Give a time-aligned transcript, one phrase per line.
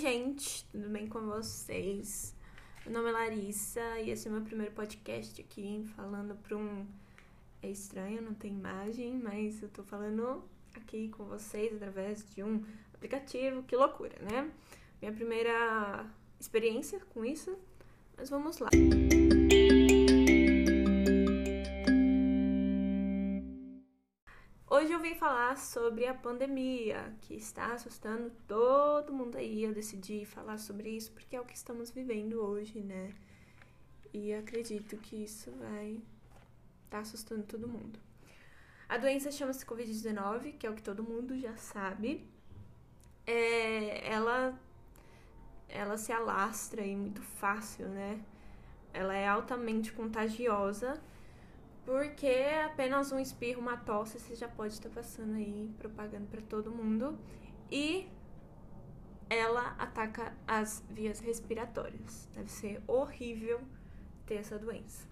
[0.00, 2.34] gente, tudo bem com vocês?
[2.86, 6.86] Meu nome é Larissa e esse é o meu primeiro podcast aqui, falando para um.
[7.62, 10.42] É estranho, não tem imagem, mas eu tô falando
[10.74, 14.50] aqui com vocês através de um aplicativo, que loucura, né?
[15.02, 16.06] Minha primeira
[16.40, 17.54] experiência com isso,
[18.16, 18.70] mas vamos lá.
[24.90, 29.62] Hoje eu vim falar sobre a pandemia que está assustando todo mundo aí.
[29.62, 33.14] Eu decidi falar sobre isso porque é o que estamos vivendo hoje, né?
[34.12, 36.02] E acredito que isso vai estar
[36.90, 38.00] tá assustando todo mundo.
[38.88, 42.28] A doença chama-se Covid-19, que é o que todo mundo já sabe.
[43.24, 44.58] É, ela,
[45.68, 48.20] ela se alastra aí muito fácil, né?
[48.92, 51.00] Ela é altamente contagiosa
[51.90, 56.70] porque apenas um espirro, uma tosse, você já pode estar passando aí, propagando para todo
[56.70, 57.18] mundo.
[57.68, 58.08] E
[59.28, 62.28] ela ataca as vias respiratórias.
[62.32, 63.60] Deve ser horrível
[64.24, 65.04] ter essa doença.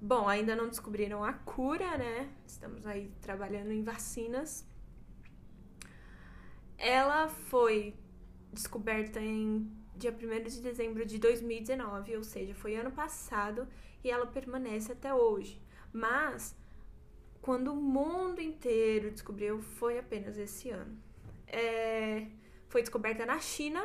[0.00, 2.32] Bom, ainda não descobriram a cura, né?
[2.46, 4.66] Estamos aí trabalhando em vacinas.
[6.78, 7.94] Ela foi
[8.50, 13.68] descoberta em dia 1 de dezembro de 2019, ou seja, foi ano passado
[14.02, 15.65] e ela permanece até hoje.
[15.96, 16.54] Mas
[17.40, 20.94] quando o mundo inteiro descobriu, foi apenas esse ano.
[21.46, 22.26] É,
[22.68, 23.82] foi descoberta na China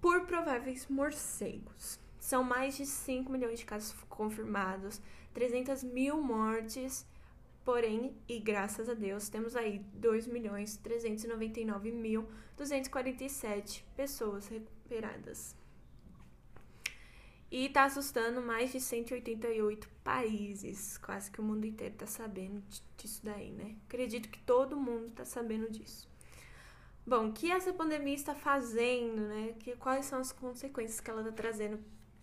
[0.00, 2.00] por prováveis morcegos.
[2.18, 5.00] São mais de 5 milhões de casos confirmados,
[5.32, 7.06] 300 mil mortes,
[7.64, 15.61] porém, e graças a Deus, temos aí 2 milhões 399 mil 247 pessoas recuperadas.
[17.52, 20.96] E tá assustando mais de 188 países.
[20.96, 22.62] Quase que o mundo inteiro tá sabendo
[22.96, 23.76] disso daí, né?
[23.86, 26.08] Acredito que todo mundo tá sabendo disso.
[27.06, 29.54] Bom, o que essa pandemia está fazendo, né?
[29.58, 31.78] Que, quais são as consequências que ela tá trazendo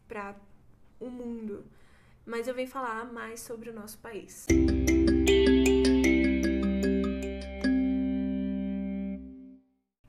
[0.08, 0.36] para
[1.00, 1.64] o mundo?
[2.26, 4.48] Mas eu venho falar mais sobre o nosso país.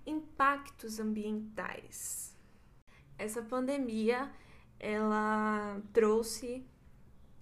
[0.06, 2.34] Impactos ambientais.
[3.18, 4.32] Essa pandemia
[4.80, 6.66] ela trouxe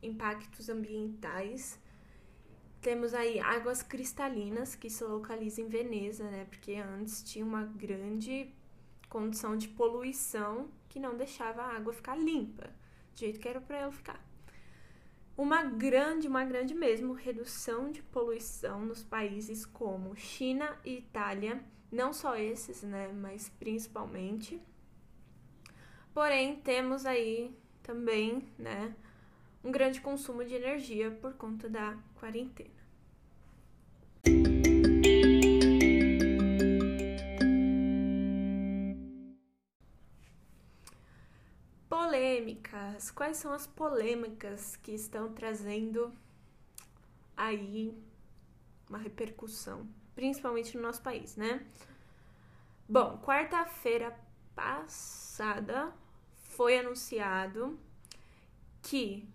[0.03, 1.81] impactos ambientais.
[2.81, 6.45] Temos aí águas cristalinas que se localizam em Veneza, né?
[6.45, 8.53] Porque antes tinha uma grande
[9.09, 12.65] condição de poluição que não deixava a água ficar limpa,
[13.15, 14.23] do jeito que era para ela ficar.
[15.37, 21.63] Uma grande, uma grande mesmo redução de poluição nos países como China e Itália,
[21.93, 24.61] não só esses, né, mas principalmente.
[26.19, 28.93] Porém, temos aí também, né,
[29.63, 32.75] um grande consumo de energia por conta da quarentena.
[41.89, 43.13] Polêmicas.
[43.13, 46.13] Quais são as polêmicas que estão trazendo
[47.37, 47.97] aí
[48.89, 51.65] uma repercussão, principalmente no nosso país, né?
[52.89, 54.19] Bom, quarta-feira
[54.57, 55.95] passada
[56.59, 57.79] foi anunciado
[58.83, 59.29] que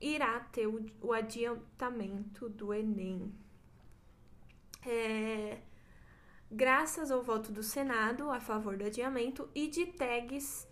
[0.00, 3.32] irá ter o, o adiantamento do Enem.
[4.84, 5.60] É,
[6.50, 10.66] graças ao voto do Senado a favor do adiamento e de tags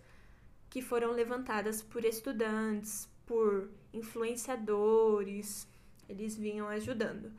[0.69, 5.65] que foram levantadas por estudantes, por influenciadores,
[6.09, 7.31] eles vinham ajudando.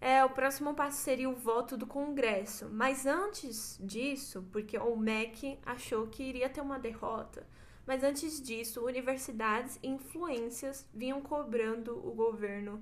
[0.00, 5.58] É, o próximo passo seria o voto do Congresso, mas antes disso, porque o MEC
[5.66, 7.44] achou que iria ter uma derrota,
[7.90, 12.80] mas antes disso, universidades e influências vinham cobrando o governo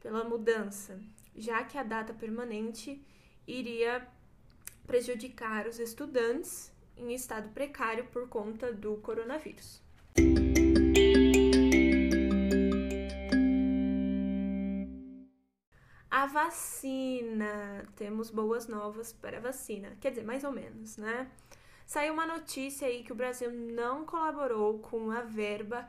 [0.00, 1.00] pela mudança,
[1.34, 3.04] já que a data permanente
[3.44, 4.06] iria
[4.86, 9.82] prejudicar os estudantes em estado precário por conta do coronavírus.
[16.08, 21.28] A vacina, temos boas novas para a vacina, quer dizer, mais ou menos, né?
[21.86, 25.88] Saiu uma notícia aí que o Brasil não colaborou com a verba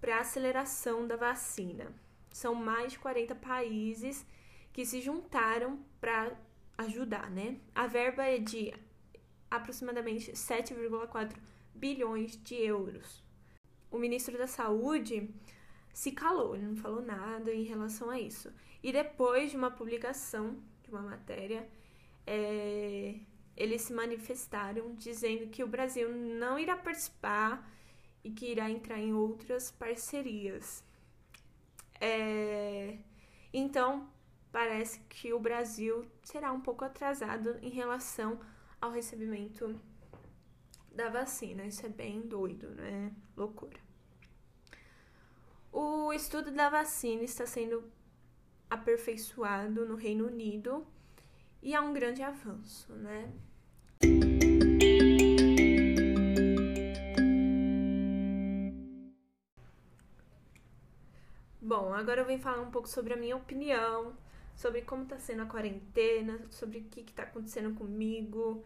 [0.00, 1.94] para aceleração da vacina.
[2.32, 4.26] São mais de 40 países
[4.72, 6.36] que se juntaram para
[6.76, 7.56] ajudar, né?
[7.72, 8.74] A verba é de
[9.48, 11.36] aproximadamente 7,4
[11.72, 13.22] bilhões de euros.
[13.92, 15.32] O ministro da Saúde
[15.92, 18.52] se calou, ele não falou nada em relação a isso.
[18.82, 21.68] E depois de uma publicação de uma matéria,
[22.26, 23.20] é,
[23.58, 27.68] eles se manifestaram dizendo que o Brasil não irá participar
[28.22, 30.84] e que irá entrar em outras parcerias.
[32.00, 32.98] É...
[33.52, 34.08] Então,
[34.52, 38.38] parece que o Brasil será um pouco atrasado em relação
[38.80, 39.74] ao recebimento
[40.92, 41.66] da vacina.
[41.66, 43.12] Isso é bem doido, né?
[43.36, 43.80] Loucura.
[45.72, 47.82] O estudo da vacina está sendo
[48.70, 50.86] aperfeiçoado no Reino Unido
[51.62, 53.32] e há um grande avanço, né?
[61.60, 64.16] Bom, agora eu venho falar um pouco sobre a minha opinião,
[64.56, 68.64] sobre como está sendo a quarentena, sobre o que está acontecendo comigo,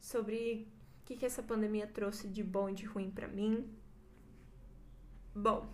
[0.00, 0.68] sobre
[1.00, 3.72] o que, que essa pandemia trouxe de bom e de ruim para mim.
[5.34, 5.72] Bom,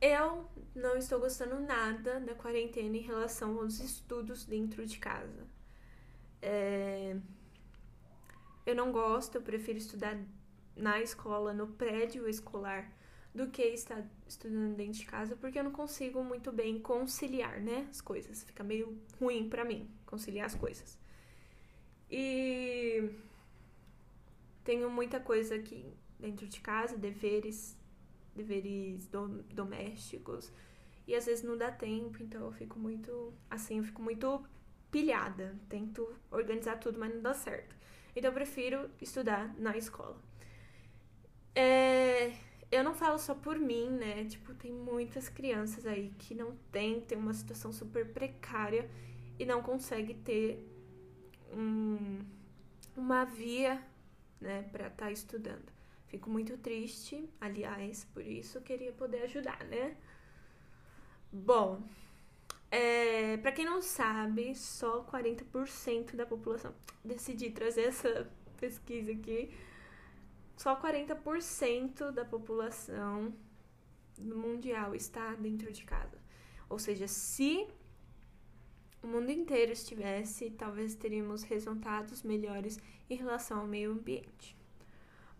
[0.00, 5.46] eu não estou gostando nada da quarentena em relação aos estudos dentro de casa.
[6.40, 7.16] É...
[8.64, 10.18] Eu não gosto, eu prefiro estudar
[10.76, 12.90] na escola, no prédio escolar,
[13.34, 17.86] do que estar estudando dentro de casa, porque eu não consigo muito bem conciliar, né,
[17.90, 18.42] as coisas.
[18.42, 20.98] Fica meio ruim para mim conciliar as coisas.
[22.10, 23.10] E
[24.64, 27.76] tenho muita coisa aqui dentro de casa, deveres
[28.42, 30.52] deveres do, domésticos.
[31.06, 33.32] E às vezes não dá tempo, então eu fico muito.
[33.50, 34.42] Assim, eu fico muito
[34.90, 35.56] pilhada.
[35.68, 37.74] Tento organizar tudo, mas não dá certo.
[38.14, 40.18] Então eu prefiro estudar na escola.
[41.54, 42.32] É,
[42.70, 44.24] eu não falo só por mim, né?
[44.24, 48.88] Tipo, tem muitas crianças aí que não tem, tem uma situação super precária
[49.38, 50.64] e não consegue ter
[51.52, 52.20] um,
[52.96, 53.82] uma via,
[54.40, 55.79] né, para estar tá estudando.
[56.10, 59.96] Fico muito triste, aliás, por isso queria poder ajudar, né?
[61.32, 61.80] Bom,
[62.68, 66.74] é, para quem não sabe, só 40% da população.
[67.04, 68.28] Decidi trazer essa
[68.58, 69.54] pesquisa aqui.
[70.56, 73.32] Só 40% da população
[74.18, 76.18] mundial está dentro de casa.
[76.68, 77.68] Ou seja, se
[79.00, 84.59] o mundo inteiro estivesse, talvez teríamos resultados melhores em relação ao meio ambiente.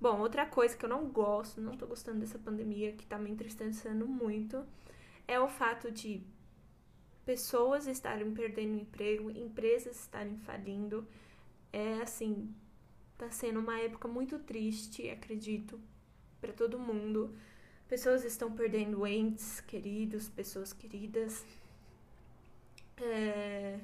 [0.01, 3.31] Bom, outra coisa que eu não gosto, não tô gostando dessa pandemia, que tá me
[3.31, 4.65] entristecendo muito,
[5.29, 6.23] é o fato de
[7.25, 11.07] pessoas estarem perdendo emprego, empresas estarem falindo.
[11.71, 12.55] É assim,
[13.19, 15.79] tá sendo uma época muito triste, acredito,
[16.41, 17.37] para todo mundo.
[17.87, 21.45] Pessoas estão perdendo entes queridos, pessoas queridas.
[22.97, 23.79] É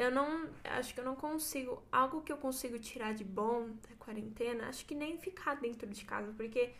[0.00, 0.48] eu não.
[0.64, 1.82] Acho que eu não consigo.
[1.92, 6.04] Algo que eu consigo tirar de bom da quarentena, acho que nem ficar dentro de
[6.04, 6.72] casa, porque.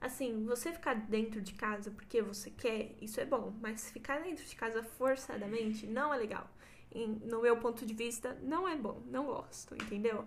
[0.00, 4.44] Assim, você ficar dentro de casa porque você quer, isso é bom, mas ficar dentro
[4.44, 6.46] de casa forçadamente não é legal.
[6.92, 10.26] E, no meu ponto de vista, não é bom, não gosto, entendeu?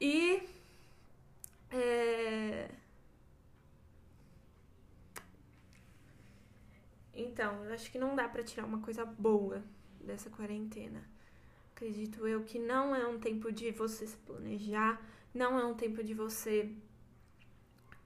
[0.00, 0.42] E.
[1.70, 2.70] É...
[7.14, 9.62] Então, eu acho que não dá para tirar uma coisa boa
[10.04, 11.02] dessa quarentena.
[11.74, 15.00] Acredito eu que não é um tempo de você se planejar,
[15.32, 16.70] não é um tempo de você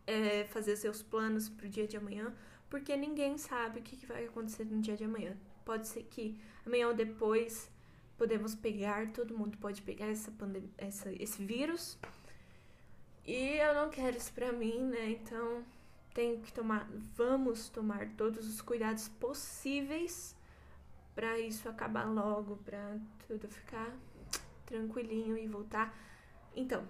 [0.06, 2.34] é, fazer seus planos pro dia de amanhã,
[2.70, 5.36] porque ninguém sabe o que, vai acontecer no dia de amanhã.
[5.64, 7.70] Pode ser que amanhã ou depois
[8.16, 10.32] podemos pegar, todo mundo pode pegar essa
[10.78, 11.98] essa, esse vírus.
[13.26, 15.10] E eu não quero isso pra mim, né?
[15.10, 15.64] Então
[16.12, 20.36] tenho que tomar, vamos tomar todos os cuidados possíveis
[21.14, 23.94] para isso acabar logo, para tudo ficar
[24.66, 25.96] tranquilinho e voltar.
[26.54, 26.86] Então,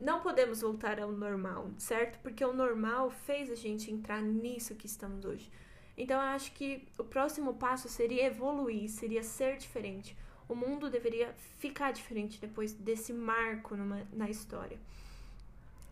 [0.00, 2.18] não podemos voltar ao normal, certo?
[2.20, 5.50] Porque o normal fez a gente entrar nisso que estamos hoje.
[5.96, 10.16] Então, eu acho que o próximo passo seria evoluir, seria ser diferente.
[10.48, 14.78] O mundo deveria ficar diferente depois desse marco numa, na história.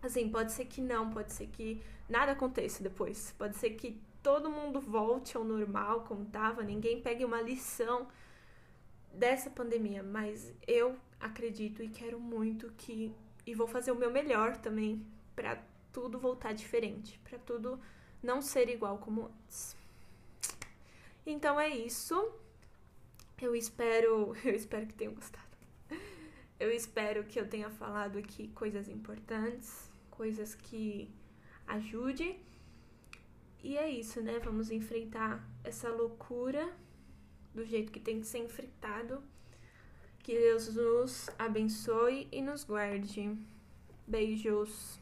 [0.02, 3.34] Assim, pode ser que não, pode ser que nada aconteça depois.
[3.36, 8.08] Pode ser que todo mundo volte ao normal como estava, ninguém pegue uma lição
[9.12, 13.12] dessa pandemia, mas eu acredito e quero muito que
[13.46, 17.80] e vou fazer o meu melhor também para tudo voltar diferente, para tudo
[18.22, 19.76] não ser igual como antes.
[21.24, 22.30] Então é isso.
[23.40, 25.46] Eu espero, eu espero que tenham gostado.
[26.60, 31.08] Eu espero que eu tenha falado aqui coisas importantes, coisas que
[31.66, 32.40] ajudem
[33.62, 34.38] e é isso, né?
[34.38, 36.72] Vamos enfrentar essa loucura
[37.54, 39.22] do jeito que tem que ser enfrentado.
[40.22, 43.36] Que Deus nos abençoe e nos guarde.
[44.06, 45.00] Beijos.